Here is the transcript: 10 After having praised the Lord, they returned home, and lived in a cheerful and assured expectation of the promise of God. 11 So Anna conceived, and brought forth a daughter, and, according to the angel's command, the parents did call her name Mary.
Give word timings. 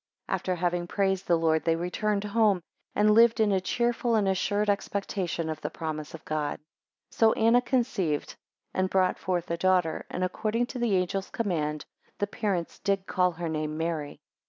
10 0.29 0.33
After 0.35 0.55
having 0.55 0.87
praised 0.87 1.27
the 1.27 1.37
Lord, 1.37 1.63
they 1.63 1.75
returned 1.75 2.23
home, 2.23 2.63
and 2.95 3.11
lived 3.13 3.39
in 3.39 3.51
a 3.51 3.61
cheerful 3.61 4.15
and 4.15 4.27
assured 4.27 4.67
expectation 4.67 5.47
of 5.47 5.61
the 5.61 5.69
promise 5.69 6.15
of 6.15 6.25
God. 6.25 6.55
11 6.57 6.63
So 7.11 7.33
Anna 7.33 7.61
conceived, 7.61 8.35
and 8.73 8.89
brought 8.89 9.19
forth 9.19 9.51
a 9.51 9.57
daughter, 9.57 10.07
and, 10.09 10.23
according 10.23 10.65
to 10.65 10.79
the 10.79 10.95
angel's 10.97 11.29
command, 11.29 11.85
the 12.17 12.25
parents 12.25 12.79
did 12.79 13.05
call 13.05 13.33
her 13.33 13.47
name 13.47 13.77
Mary. 13.77 14.17